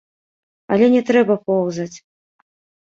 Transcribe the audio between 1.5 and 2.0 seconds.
поўзаць.